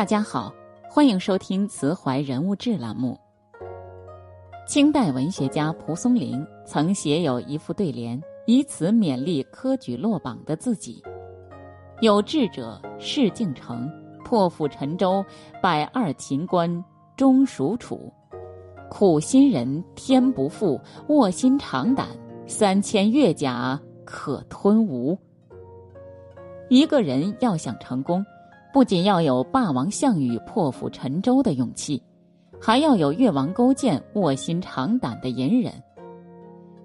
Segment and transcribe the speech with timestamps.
[0.00, 0.50] 大家好，
[0.88, 3.20] 欢迎收听《慈怀人物志》栏目。
[4.66, 11.02] 清代文学家蒲松龄曾写有一副对联，以此勉励科举落榜的自己
[12.00, 13.92] ：“有志者事竟成，
[14.24, 15.22] 破釜沉舟，
[15.62, 16.82] 百二秦关
[17.14, 18.10] 终属楚。
[18.88, 22.08] 苦心人天不负，卧薪尝胆，
[22.46, 25.14] 三千越甲可吞吴。”
[26.70, 28.24] 一个人要想成功。
[28.72, 32.00] 不仅要有霸王项羽破釜沉舟的勇气，
[32.60, 35.72] 还要有越王勾践卧薪尝胆的隐忍。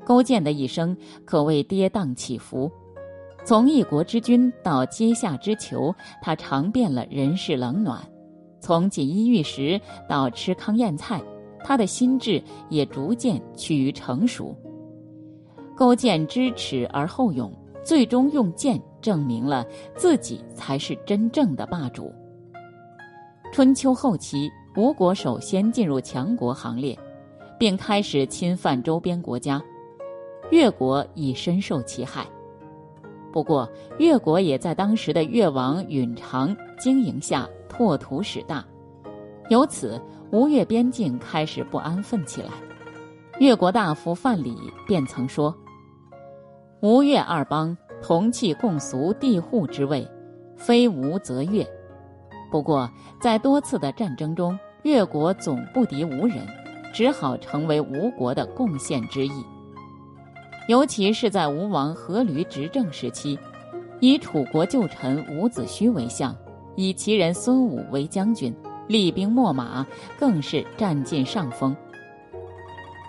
[0.04, 2.72] 勾践的一生可谓跌宕起伏，
[3.44, 8.00] 从一国之君到阶下之囚，他尝遍了人世冷暖；
[8.60, 11.22] 从锦衣玉食到吃糠咽菜，
[11.64, 14.56] 他的心智也逐渐趋于成熟。
[15.76, 17.52] 勾践知耻而后勇。
[17.86, 19.64] 最终用剑证明了
[19.96, 22.12] 自己才是真正的霸主。
[23.54, 26.98] 春秋后期，吴国首先进入强国行列，
[27.60, 29.62] 并开始侵犯周边国家，
[30.50, 32.26] 越国已深受其害。
[33.32, 38.66] 不过，越国也在当时的越王允常经营下拓土使大，
[39.50, 42.50] 由此吴越边境开始不安分起来。
[43.40, 45.56] 越国大夫范蠡便曾说。
[46.86, 50.08] 吴越二邦同气共俗地户之位，
[50.56, 51.66] 非吴则越。
[52.52, 52.88] 不过，
[53.20, 56.46] 在多次的战争中，越国总不敌吴人，
[56.94, 59.32] 只好成为吴国的贡献之一。
[60.68, 63.40] 尤其是在吴王阖闾执政时期，
[64.00, 66.36] 以楚国旧臣伍子胥为相，
[66.76, 68.56] 以其人孙武为将军，
[68.88, 69.84] 厉兵秣马，
[70.20, 71.76] 更是占尽上风。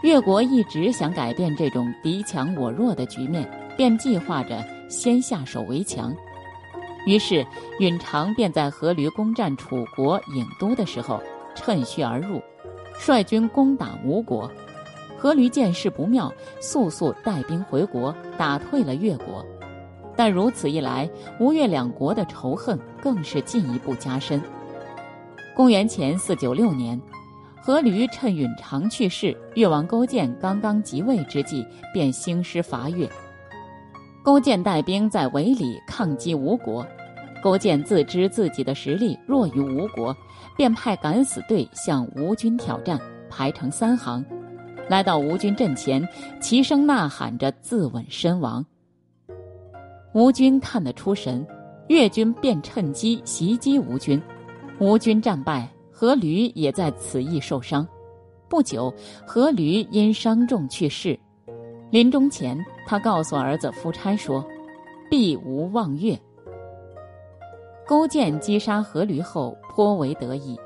[0.03, 3.47] 越国一直想改变这种敌强我弱的局面。
[3.77, 6.15] 便计划着先下手为强，
[7.07, 7.47] 于是
[7.79, 11.21] 允常便在阖闾攻占楚国郢都的时候
[11.55, 12.41] 趁虚而入，
[12.99, 14.50] 率军攻打吴国。
[15.21, 19.45] 阖闾见势不妙，速速带兵回国，打退了越国。
[20.15, 21.09] 但如此一来，
[21.41, 24.41] 吴越两国的仇恨更是进一步加深。
[25.55, 27.00] 公元前四九六年，
[27.65, 33.09] 阖闾趁允常去世、越王勾践刚刚即位之际，便兴师伐越。
[34.26, 36.84] 勾践带兵在围里抗击吴国，
[37.41, 40.12] 勾践自知自己的实力弱于吴国，
[40.56, 43.00] 便派敢死队向吴军挑战，
[43.31, 44.25] 排成三行，
[44.88, 46.04] 来到吴军阵前，
[46.41, 48.66] 齐声呐喊着自刎身亡。
[50.12, 51.47] 吴军看得出神，
[51.87, 54.20] 越军便趁机袭击吴军，
[54.81, 57.87] 吴军战败，阖闾也在此役受伤。
[58.48, 58.93] 不久，
[59.25, 61.16] 阖闾因伤重去世。
[61.97, 64.45] 临终前，他告诉儿子夫差说
[65.09, 66.15] ：“必无忘越。”
[67.89, 70.61] 勾践击杀阖闾后颇为得意，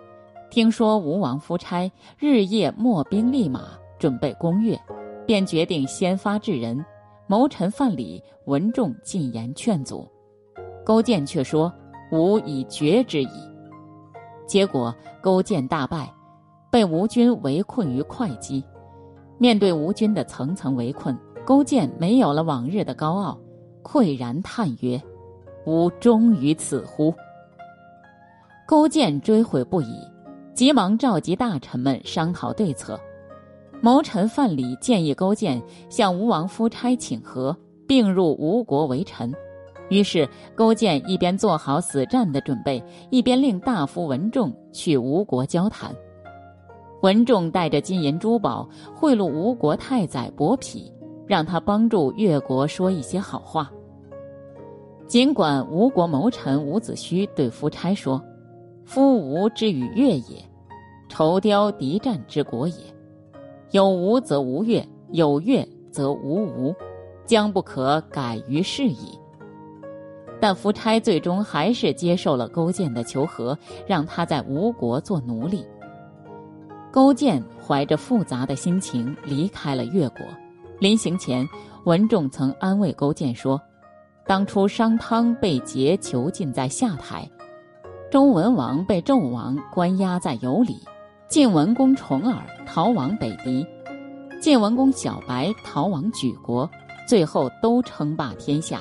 [0.51, 1.89] 听说吴王夫差
[2.19, 4.77] 日夜秣兵立马，准备攻越，
[5.25, 6.85] 便决定先发制人。
[7.29, 10.09] 谋臣范蠡、文仲进言劝阻，
[10.85, 11.73] 勾践却说
[12.11, 13.29] ：“吾已决之矣。”
[14.49, 16.13] 结果勾践大败，
[16.73, 18.65] 被吴军围困于会稽。
[19.41, 23.39] 面对吴军的层层围困，勾践没有了往日的高傲，
[23.83, 25.01] 喟然叹曰
[25.65, 27.15] ：“吾终于此乎？”
[28.69, 29.97] 勾践追悔不已，
[30.53, 33.01] 急忙召集大臣们商讨对策。
[33.81, 37.57] 谋臣范蠡建议勾践向吴王夫差请和，
[37.89, 39.33] 并入吴国为臣。
[39.89, 45.97] 于是勾践一边做好死战的准备，一边令大夫文仲去吴国交谈。
[47.03, 50.93] 文仲带着金银珠宝贿赂吴国太宰伯嚭，
[51.27, 53.71] 让他帮助越国说一些好话。
[55.07, 58.23] 尽管吴国谋臣伍子胥对夫差说
[58.85, 60.45] ：“夫吴之与越也，
[61.09, 62.75] 仇雕敌战之国也。
[63.73, 66.75] 有吴则无越，有越则无吴，
[67.25, 69.19] 将不可改于是矣。”
[70.41, 75.67] 但夫差最终还是接受了勾践的求和，让他在吴国做奴隶。
[76.93, 80.27] 勾践怀着复杂的心情离开了越国，
[80.81, 81.49] 临行前，
[81.85, 83.61] 文仲曾安慰勾践说
[84.27, 87.31] ：“当初商汤被桀囚禁在下台，
[88.11, 90.81] 周文王被纣王关押在羑里，
[91.29, 93.65] 晋文公重耳逃往北狄，
[94.41, 96.69] 晋文公小白逃往莒国，
[97.07, 98.81] 最后都称霸天下。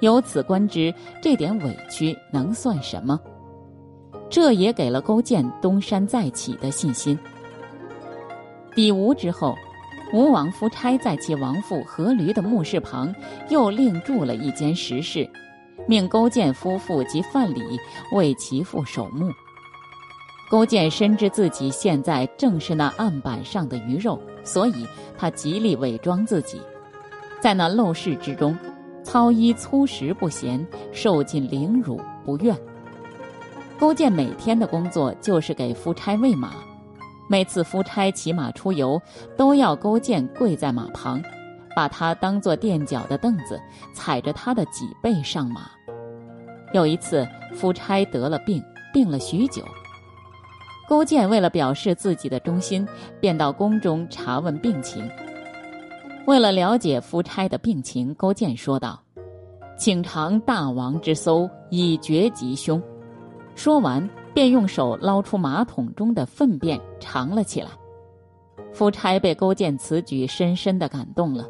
[0.00, 0.92] 由此观之，
[1.22, 3.18] 这点委屈能算什么？”
[4.32, 7.18] 这也给了勾践东山再起的信心。
[8.74, 9.54] 比吴之后，
[10.10, 13.14] 吴王夫差在其亡父阖闾的墓室旁
[13.50, 15.28] 又另筑了一间石室，
[15.86, 17.78] 命勾践夫妇及范蠡
[18.14, 19.30] 为其父守墓。
[20.50, 24.86] 勾践深知自己现在正是那案板上的鱼肉，所以
[25.18, 26.58] 他极力伪装自己，
[27.38, 28.56] 在那陋室之中，
[29.04, 32.56] 操衣粗食不嫌，受尽凌辱不怨。
[33.82, 36.52] 勾践每天的工作就是给夫差喂马，
[37.28, 39.02] 每次夫差骑马出游，
[39.36, 41.20] 都要勾践跪在马旁，
[41.74, 43.60] 把他当做垫脚的凳子，
[43.92, 45.62] 踩着他的脊背上马。
[46.72, 48.62] 有一次，夫差得了病，
[48.94, 49.64] 病了许久。
[50.88, 52.86] 勾践为了表示自己的忠心，
[53.18, 55.10] 便到宫中查问病情。
[56.28, 59.02] 为了了解夫差的病情，勾践说道
[59.76, 62.80] ：“请尝大王之搜，以绝吉凶。”
[63.54, 67.68] 说完，便用手捞出马桶中的粪便尝了起来。
[68.72, 71.46] 夫差被勾践此举深深的感动了，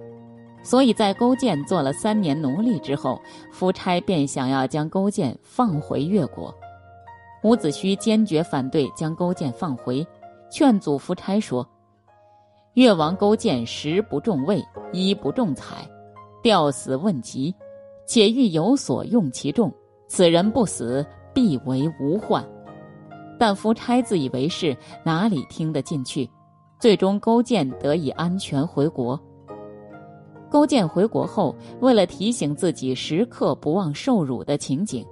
[0.62, 3.20] 所以在勾践做了三年奴隶之后，
[3.52, 6.52] 夫差便想要将勾践放回越国。
[7.44, 10.06] 伍子胥坚决反对将勾践放回，
[10.50, 11.66] 劝阻夫差说
[12.74, 14.62] ：“越王勾践食不重味，
[14.92, 15.88] 衣不重彩，
[16.42, 17.54] 吊死问疾，
[18.06, 19.72] 且欲有所用其重。
[20.08, 22.44] 此人不死，必为无患。”
[23.38, 26.30] 但夫差自以为是，哪里听得进去？
[26.78, 29.20] 最终，勾践得以安全回国。
[30.50, 35.04] 勾践回国后，为了提醒自己时刻不忘受辱的情景。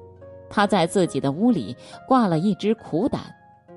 [0.49, 1.75] 他在自己的屋里
[2.07, 3.23] 挂了一只苦胆，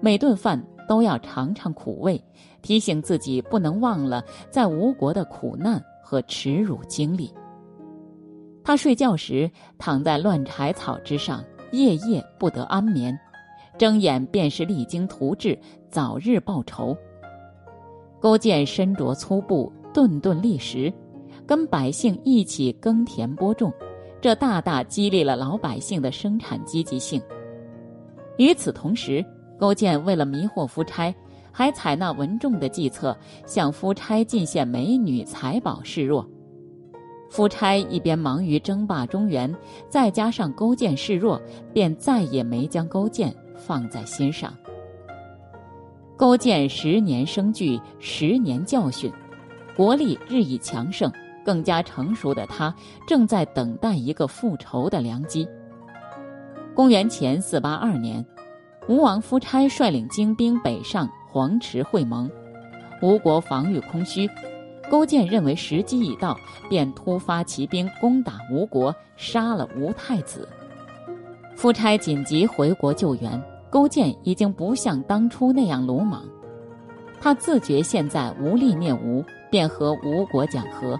[0.01, 2.22] 每顿饭都要尝尝苦味，
[2.62, 7.31] 提醒自己不能忘了在吴国的苦难和耻辱经历。
[8.63, 11.44] 他睡觉时躺在乱柴草之上，
[11.74, 13.20] 夜夜不得安眠，
[13.80, 15.58] 睁眼便是励精图治，
[15.90, 16.96] 早日报仇。
[18.22, 20.94] 勾践身着粗布，顿顿立时，
[21.48, 23.74] 跟百姓一起耕田播种。
[24.22, 27.20] 这大大激励了老百姓的生产积极性。
[28.38, 29.26] 与此同时，
[29.60, 31.14] 勾践为了迷惑夫差，
[31.52, 33.18] 还采纳文仲的计策，
[33.48, 36.24] 向夫差进献美女财宝示弱。
[37.33, 39.51] 夫差一边忙于争霸中原，
[39.89, 41.41] 再加上勾践示弱，
[41.74, 44.53] 便再也没将勾践放在心上。
[46.15, 49.12] 勾践十年生聚，十年教训，
[49.75, 51.12] 国力日益强盛。
[51.44, 52.74] 更加成熟的他，
[53.07, 55.45] 正在等待一个复仇的良机。
[56.75, 58.24] 公元前四八二年，
[58.88, 62.30] 吴王夫差率领精兵北上黄池会盟，
[63.01, 64.30] 吴国防御空虚，
[64.89, 66.38] 勾践认为时机已到，
[66.69, 70.47] 便突发奇兵攻打吴国，杀了吴太子。
[71.56, 76.24] 夫差紧急回国救援，勾践已经不像当初那样鲁莽，
[77.21, 81.00] 他自觉现在无力灭吴，便和吴国讲和。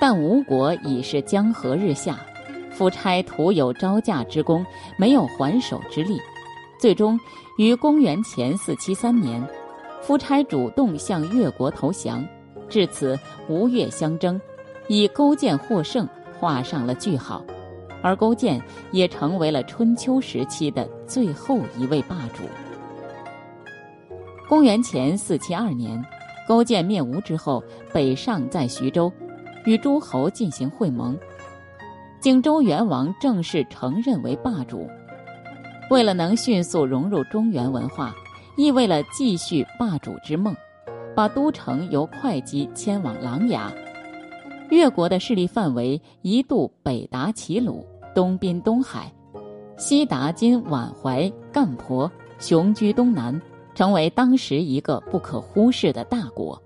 [0.00, 2.20] 但吴国已是江河日下，
[2.70, 4.64] 夫差徒有招架之功，
[4.96, 6.20] 没有还手之力。
[6.78, 7.18] 最终
[7.56, 9.42] 于公元前四七三年，
[10.00, 12.24] 夫差主动向越国投降，
[12.68, 13.18] 至此
[13.48, 14.40] 吴越相争，
[14.88, 17.44] 以勾践获胜画上了句号，
[18.02, 18.62] 而勾践
[18.92, 22.42] 也成为了春秋时期的最后一位霸主。
[24.48, 26.02] 公元前四七二年，
[26.46, 27.62] 勾践灭吴之后，
[27.92, 29.12] 北上在徐州。
[29.64, 31.18] 与诸侯进行会盟，
[32.20, 34.88] 荆州元王正式承认为霸主。
[35.90, 38.14] 为了能迅速融入中原文化，
[38.56, 40.56] 亦为了继续霸主之梦，
[41.18, 43.68] 把都城由会稽迁往琅琊。
[44.70, 47.84] 越国的势力范围一度北达齐鲁，
[48.14, 49.12] 东滨东海，
[49.76, 52.08] 西达今宛怀、干婆，
[52.38, 53.42] 雄居东南，
[53.74, 56.56] 成为当时一个不可忽视的大国。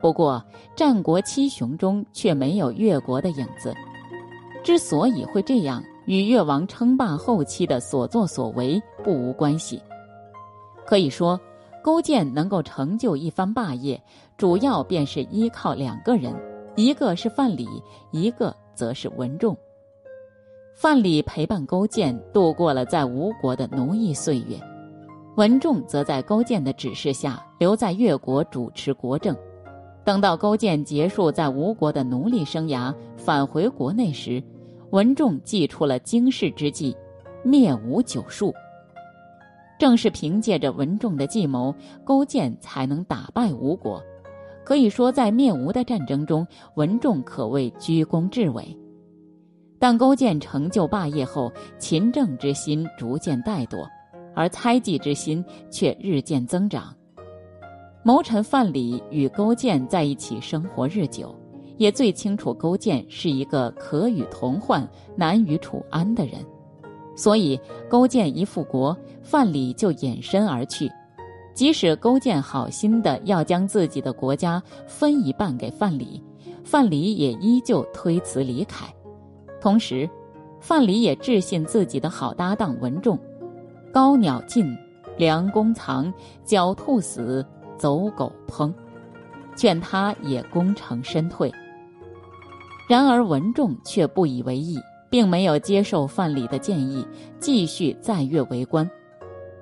[0.00, 0.42] 不过，
[0.74, 3.74] 战国七雄中却没有越国的影子。
[4.64, 9.78] 之所以会这样，与越王称霸后期的所作所为不无关系。
[10.86, 11.38] 可以说，
[11.88, 13.98] 勾践能够成就一番霸业，
[14.36, 16.34] 主要便是依靠两个人，
[16.76, 17.66] 一个是范蠡，
[18.10, 19.56] 一个则是文仲。
[20.74, 24.60] 范蠡陪伴勾践度过了在吴国的奴役岁月，
[25.36, 29.34] 文仲则在勾践的指示下留在越国主持国政。
[30.04, 34.44] 等到勾践结束在吴国的奴隶生涯，返回国内时，
[34.90, 36.94] 文仲祭出了惊世之计，
[37.42, 38.52] 灭吴九术。
[39.78, 44.02] 正是凭借着文仲的计谋，勾践才能打败吴国。
[44.64, 48.76] 可以说，在灭吴的战争中，文仲可谓居功至伟。
[49.78, 53.88] 但勾践成就霸业后，勤政之心逐渐怠惰，
[54.34, 56.92] 而猜忌之心却日渐增长。
[58.02, 61.34] 谋臣范蠡与勾践在一起生活日久，
[61.76, 66.44] 也最清楚勾践是一个可与同患、难与处安的人，
[67.18, 70.88] 所以勾践一复国，范蠡就隐身而去。
[71.52, 76.22] 即使勾践好心的要将自己的国家分一半给范蠡，
[76.62, 78.86] 范蠡也依旧推辞离开。
[79.60, 80.08] 同时，
[80.60, 83.18] 范蠡也置信自己的好搭档文仲
[83.92, 84.72] ：“高鸟尽，
[85.16, 86.12] 良弓藏；
[86.46, 87.44] 狡兔死，
[87.76, 88.72] 走狗烹。”
[89.56, 91.52] 劝他也功成身退。
[92.88, 94.78] 然而文仲却不以为意，
[95.10, 97.06] 并没有接受范蠡的建议，
[97.38, 98.88] 继续在越为官。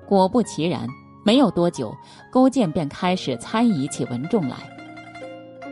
[0.05, 0.87] 果不其然。
[1.25, 1.93] 没有多久，
[2.31, 4.55] 勾践便开始猜疑起文仲来。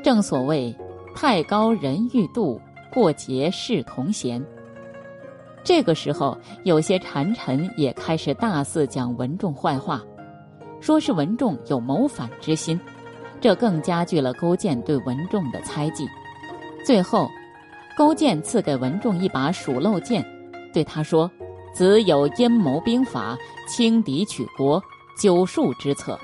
[0.03, 0.75] 正所谓
[1.15, 2.59] “太高人欲度，
[2.91, 4.45] 过节是同嫌”。
[5.63, 10.03] 这个时候，有些谗臣也开始大肆讲文仲坏话，
[10.81, 12.77] 说是文仲有谋反之心，
[13.39, 16.05] 这更加剧了勾践对文仲的猜忌。
[16.85, 17.29] 最后，
[17.95, 20.25] 勾践赐给文仲一把鼠漏剑，
[20.73, 21.31] 对他说
[21.73, 23.37] ：“子有阴谋兵法，
[23.67, 24.81] 轻敌取国。”
[25.17, 26.19] 九术之策，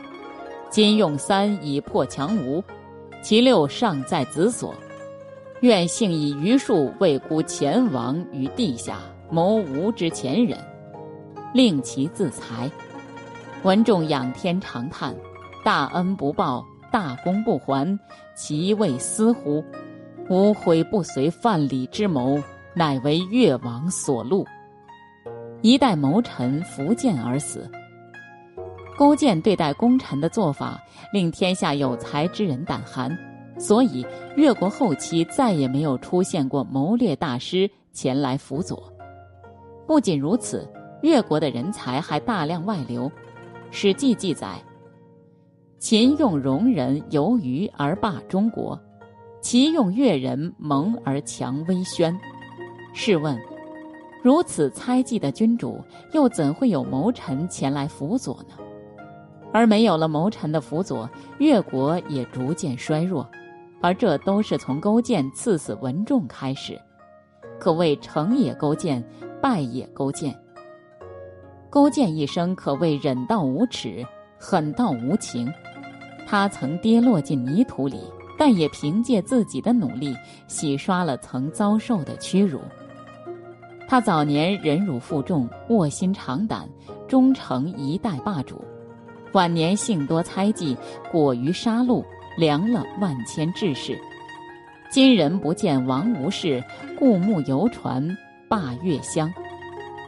[0.70, 2.62] 今用三以破强吴，
[3.22, 4.76] 其六尚在子所。
[5.62, 9.00] 愿幸以余术为孤前王于地下
[9.30, 10.58] 谋吴之前人，
[11.54, 12.70] 令其自裁。
[13.64, 15.16] 文仲仰天长叹
[15.64, 17.98] ：“大恩不报，大功不还，
[18.36, 19.64] 其为斯乎？
[20.32, 22.42] 无悔不随范蠡之谋，
[22.74, 24.46] 乃为越王所戮。
[25.62, 27.70] 一代谋臣伏剑而死。”
[28.98, 33.12] 勾践对待功臣的做法令天下有才之人胆寒，
[33.60, 34.06] 所以
[34.38, 38.82] 越国后期再也没有出现过谋略大师前来辅佐。
[39.86, 40.66] 不仅如此，
[41.02, 43.10] 越国的人才还大量外流。
[43.70, 44.56] 《史记》记载
[45.78, 48.80] ：“秦用戎人游于而霸中国，
[49.42, 52.18] 其用越人蒙而强威宣。”
[52.94, 53.38] 试问，
[54.22, 55.80] 如此猜忌的君主，
[56.14, 58.56] 又怎会有谋臣前来辅佐呢？
[59.54, 63.28] 而没有了谋臣的辅佐，越国也逐渐衰弱，
[63.82, 66.80] 而这都是从勾践赐死文仲开始，
[67.60, 69.04] 可谓成也勾践，
[69.42, 70.34] 败也勾践。
[71.70, 74.06] 勾践一生可谓忍到无耻，
[74.38, 75.52] 狠到无情。
[76.28, 78.02] 他曾跌落进泥土里，
[78.42, 80.18] 但也凭借自己的努力
[80.48, 82.60] 洗刷了曾遭受的屈辱。
[83.88, 86.68] 他早年忍辱负重，卧薪尝胆，
[87.08, 88.60] 终成一代霸主。
[89.34, 90.76] 晚年性多猜忌，
[91.12, 92.04] 过于杀戮，
[92.36, 93.96] 凉了万千志士。
[94.90, 96.64] 今人不见王无事，
[96.98, 98.18] 故木游船
[98.50, 99.32] 罢月乡。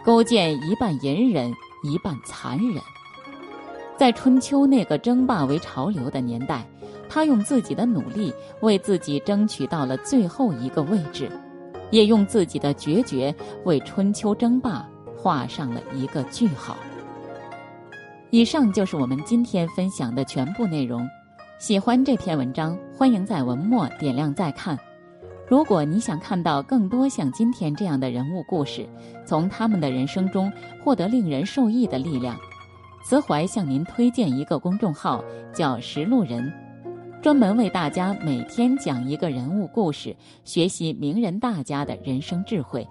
[0.04, 2.82] 勾践一半隐忍，一半残忍。
[3.96, 6.68] 在春秋那个争霸为潮流的年代，
[7.14, 11.32] 他用自己的努力为自己争取到了最后一个位置，
[11.92, 13.34] 也用自己的决绝
[13.66, 14.84] 为春秋争霸
[15.16, 16.76] 画上了一个句号。
[18.32, 21.08] 以上就是我们今天分享的全部内容。
[21.60, 24.76] 喜欢这篇文章，欢迎在文末点亮再看。
[25.48, 28.90] 如果你想看到更多像今天这样的人物故事，
[29.24, 30.52] 从他们的人生中
[30.84, 32.36] 获得令人受益的力量，
[33.06, 36.52] 慈怀向您推荐一个公众号，叫“识路人”，
[37.24, 40.14] 专门为大家每天讲一个人物故事，
[40.44, 42.86] 学习名人大家的人生智慧。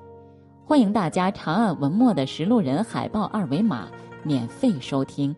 [0.64, 3.88] 欢迎大家长按文末的“识路人”海报二维码。
[4.24, 5.36] 免费收听。